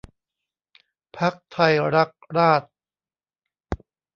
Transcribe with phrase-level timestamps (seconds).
[1.17, 2.71] พรรคไทยรักราษฎร์